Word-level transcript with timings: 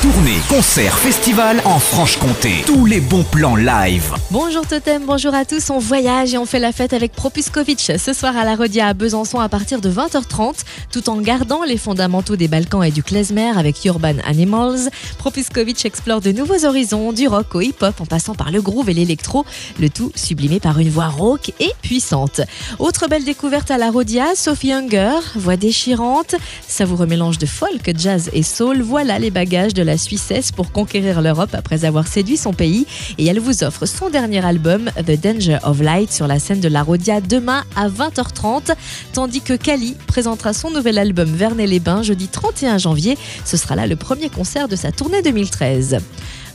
Tournée, 0.00 0.38
concert, 0.48 0.96
festival 0.96 1.60
en 1.64 1.80
Franche-Comté. 1.80 2.62
Tous 2.66 2.86
les 2.86 3.00
bons 3.00 3.24
plans 3.24 3.56
live. 3.56 4.14
Bonjour 4.30 4.64
Totem, 4.64 5.04
bonjour 5.04 5.34
à 5.34 5.44
tous. 5.44 5.70
On 5.70 5.80
voyage 5.80 6.34
et 6.34 6.38
on 6.38 6.46
fait 6.46 6.60
la 6.60 6.70
fête 6.70 6.92
avec 6.92 7.10
Propuskovitch 7.10 7.96
ce 7.96 8.12
soir 8.12 8.36
à 8.36 8.44
la 8.44 8.54
Rodia 8.54 8.86
à 8.86 8.94
Besançon 8.94 9.40
à 9.40 9.48
partir 9.48 9.80
de 9.80 9.90
20h30, 9.90 10.58
tout 10.92 11.10
en 11.10 11.16
gardant 11.20 11.64
les 11.64 11.76
fondamentaux 11.76 12.36
des 12.36 12.46
Balkans 12.46 12.84
et 12.84 12.92
du 12.92 13.02
klezmer 13.02 13.50
avec 13.58 13.84
Urban 13.84 14.14
Animals. 14.24 14.88
Propuskovitch 15.18 15.84
explore 15.84 16.20
de 16.20 16.30
nouveaux 16.30 16.64
horizons, 16.64 17.12
du 17.12 17.26
rock 17.26 17.56
au 17.56 17.60
hip-hop 17.60 18.00
en 18.00 18.06
passant 18.06 18.36
par 18.36 18.52
le 18.52 18.62
groove 18.62 18.90
et 18.90 18.94
l'électro, 18.94 19.44
le 19.80 19.90
tout 19.90 20.12
sublimé 20.14 20.60
par 20.60 20.78
une 20.78 20.90
voix 20.90 21.08
rauque 21.08 21.52
et 21.58 21.72
puissante. 21.82 22.40
Autre 22.78 23.08
belle 23.08 23.24
découverte 23.24 23.72
à 23.72 23.78
la 23.78 23.90
Rodia, 23.90 24.36
Sophie 24.36 24.72
Hunger, 24.72 25.18
voix 25.34 25.56
déchirante, 25.56 26.36
savoureux 26.68 27.06
mélange 27.06 27.38
de 27.38 27.46
folk, 27.46 27.90
jazz 27.98 28.30
et 28.32 28.44
soul. 28.44 28.80
Voilà 28.80 29.18
les 29.18 29.32
bagages 29.32 29.74
de 29.74 29.87
la 29.88 29.96
Suissesse 29.96 30.52
pour 30.52 30.70
conquérir 30.70 31.22
l'Europe 31.22 31.54
après 31.54 31.86
avoir 31.86 32.06
séduit 32.06 32.36
son 32.36 32.52
pays 32.52 32.86
et 33.16 33.26
elle 33.26 33.40
vous 33.40 33.64
offre 33.64 33.86
son 33.86 34.10
dernier 34.10 34.44
album 34.44 34.90
The 35.06 35.18
Danger 35.18 35.58
of 35.62 35.80
Light 35.80 36.12
sur 36.12 36.26
la 36.26 36.38
scène 36.38 36.60
de 36.60 36.68
la 36.68 36.82
Rodia 36.82 37.22
demain 37.22 37.64
à 37.74 37.88
20h30 37.88 38.74
tandis 39.14 39.40
que 39.40 39.54
Kali 39.54 39.96
présentera 40.06 40.52
son 40.52 40.70
nouvel 40.70 40.98
album 40.98 41.28
Vernet-les-Bains 41.28 42.02
jeudi 42.02 42.28
31 42.28 42.76
janvier. 42.76 43.16
Ce 43.46 43.56
sera 43.56 43.76
là 43.76 43.86
le 43.86 43.96
premier 43.96 44.28
concert 44.28 44.68
de 44.68 44.76
sa 44.76 44.92
tournée 44.92 45.22
2013. 45.22 45.98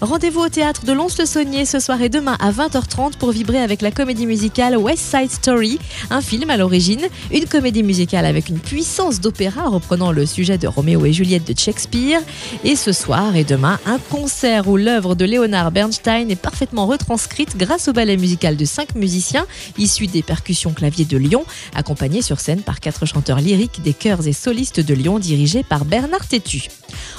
Rendez-vous 0.03 0.41
au 0.41 0.49
théâtre 0.49 0.83
de 0.83 0.91
Lons-le-Saunier 0.91 1.63
ce 1.65 1.79
soir 1.79 2.01
et 2.01 2.09
demain 2.09 2.35
à 2.41 2.51
20h30 2.51 3.13
pour 3.13 3.31
vibrer 3.31 3.59
avec 3.59 3.81
la 3.81 3.89
comédie 3.89 4.25
musicale 4.25 4.75
West 4.75 5.01
Side 5.01 5.31
Story, 5.31 5.79
un 6.09 6.19
film 6.19 6.49
à 6.49 6.57
l'origine, 6.57 7.07
une 7.31 7.45
comédie 7.45 7.83
musicale 7.83 8.25
avec 8.25 8.49
une 8.49 8.59
puissance 8.59 9.21
d'opéra 9.21 9.69
reprenant 9.69 10.11
le 10.11 10.25
sujet 10.25 10.57
de 10.57 10.67
Roméo 10.67 11.05
et 11.05 11.13
Juliette 11.13 11.47
de 11.47 11.57
Shakespeare. 11.57 12.19
Et 12.65 12.75
ce 12.75 12.91
soir 12.91 13.37
et 13.37 13.45
demain, 13.45 13.79
un 13.85 13.97
concert 13.97 14.67
où 14.67 14.75
l'œuvre 14.75 15.15
de 15.15 15.23
Leonard 15.23 15.71
Bernstein 15.71 16.29
est 16.29 16.35
parfaitement 16.35 16.85
retranscrite 16.85 17.55
grâce 17.55 17.87
au 17.87 17.93
ballet 17.93 18.17
musical 18.17 18.57
de 18.57 18.65
cinq 18.65 18.95
musiciens 18.95 19.45
issus 19.77 20.07
des 20.07 20.21
percussions 20.21 20.73
claviers 20.73 21.05
de 21.05 21.15
Lyon, 21.15 21.45
accompagnés 21.75 22.21
sur 22.21 22.41
scène 22.41 22.61
par 22.61 22.81
quatre 22.81 23.05
chanteurs 23.05 23.39
lyriques 23.39 23.81
des 23.81 23.93
chœurs 23.93 24.27
et 24.27 24.33
solistes 24.33 24.81
de 24.81 24.93
Lyon 24.93 25.17
dirigés 25.17 25.63
par 25.63 25.85
Bernard 25.85 26.27
Tétu. 26.27 26.67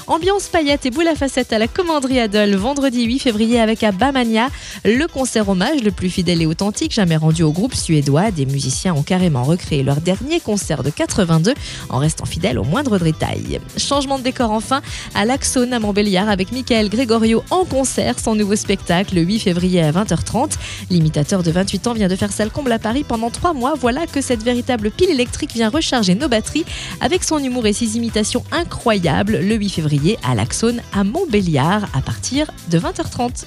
Ambiance 0.07 0.49
paillettes 0.49 0.85
et 0.87 0.91
boule 0.91 1.09
à 1.09 1.15
facettes 1.15 1.53
à 1.53 1.59
la 1.59 1.67
commanderie 1.67 2.21
Adol 2.21 2.55
vendredi 2.57 3.05
8 3.05 3.19
février 3.21 3.61
avec 3.61 3.83
Abamania, 3.83 4.49
le 4.85 5.07
concert 5.07 5.49
hommage 5.49 5.83
le 5.83 5.91
plus 5.91 6.11
fidèle 6.11 6.43
et 6.43 6.47
authentique 6.47 6.93
jamais 6.93 7.17
rendu 7.17 7.43
au 7.43 7.53
groupe 7.53 7.75
suédois. 7.75 8.31
Des 8.31 8.47
musiciens 8.47 8.95
ont 8.95 9.03
carrément 9.03 9.45
recréé 9.45 9.83
leur 9.83 10.01
dernier 10.03 10.41
concert 10.41 10.83
de 10.83 10.91
82 10.91 11.55
en 11.89 11.99
restant 11.99 12.27
fidèles 12.27 12.59
au 12.59 12.65
moindre 12.65 12.99
détail. 12.99 13.61
Changement 13.77 14.19
de 14.19 14.25
décor 14.25 14.51
enfin 14.51 14.83
à 15.15 15.25
l'Axone 15.25 15.73
à 15.73 15.79
Montbéliard 15.79 16.29
avec 16.29 16.53
Michael 16.53 16.91
Gregorio 16.91 17.43
en 17.51 17.65
concert, 17.65 18.19
son 18.19 18.35
nouveau 18.35 18.57
spectacle 18.57 19.15
le 19.15 19.23
8 19.23 19.39
février 19.41 19.83
à 19.83 19.91
20h30. 19.91 20.53
L'imitateur 20.91 21.43
de 21.43 21.51
28 21.51 21.87
ans 21.87 21.95
vient 21.95 22.09
de 22.09 22.17
faire 22.17 22.33
salle 22.33 22.51
comble 22.51 22.73
à 22.73 22.79
Paris 22.79 23.05
pendant 23.07 23.31
trois 23.31 23.55
mois. 23.55 23.75
Voilà 23.81 24.07
que 24.07 24.21
cette 24.21 24.43
véritable 24.43 24.91
pile 24.91 25.11
électrique 25.11 25.53
vient 25.55 25.71
recharger 25.71 26.15
nos 26.15 26.29
batteries 26.29 26.65
avec 27.01 27.25
son 27.25 27.39
humour 27.39 27.67
et 27.67 27.73
ses 27.73 27.97
imitations 27.97 28.45
incroyables 28.53 29.39
le 29.39 29.55
8 29.65 29.71
février 29.71 30.19
à 30.23 30.35
l'Axone 30.35 30.83
à 30.93 31.05
Montbéliard 31.05 31.85
à 31.95 32.03
partir 32.03 32.51
de 32.69 32.79
20h30. 32.79 33.45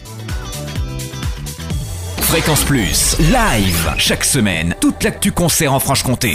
Fréquence 2.22 2.64
Plus, 2.64 3.16
live. 3.20 3.94
Chaque 3.98 4.26
semaine, 4.26 4.76
toute 4.82 5.04
l'actu 5.04 5.32
concert 5.32 5.74
en 5.74 5.80
Franche-Comté. 5.80 6.34